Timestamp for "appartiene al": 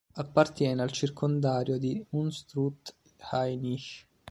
0.15-0.89